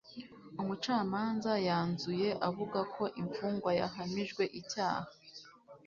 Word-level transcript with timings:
Umucamanza 0.61 1.51
yanzuye 1.67 2.29
avuga 2.49 2.79
ko 2.93 3.03
imfungwa 3.21 3.71
yahamijwe 3.79 4.43
icyaha 4.59 5.09